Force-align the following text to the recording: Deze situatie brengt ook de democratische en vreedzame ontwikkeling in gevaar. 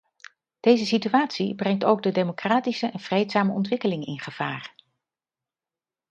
Deze 0.59 0.85
situatie 0.85 1.55
brengt 1.55 1.83
ook 1.83 2.03
de 2.03 2.11
democratische 2.11 2.87
en 2.87 2.99
vreedzame 2.99 3.53
ontwikkeling 3.53 4.05
in 4.05 4.19
gevaar. 4.19 4.75